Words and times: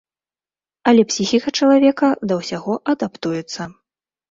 Але 0.91 1.01
псіхіка 1.09 1.49
чалавека 1.61 2.07
да 2.33 2.41
ўсяго 2.41 2.73
адаптуецца. 2.97 3.71